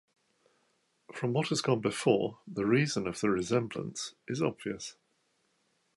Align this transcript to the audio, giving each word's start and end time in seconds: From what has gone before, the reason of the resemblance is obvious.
From 1.13 1.31
what 1.31 1.49
has 1.49 1.61
gone 1.61 1.79
before, 1.79 2.39
the 2.47 2.65
reason 2.65 3.05
of 3.05 3.21
the 3.21 3.29
resemblance 3.29 4.15
is 4.27 4.41
obvious. 4.41 4.95